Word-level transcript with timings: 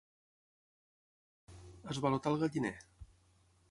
Esvalotar 1.95 2.35
el 2.35 2.43
galliner. 2.45 2.77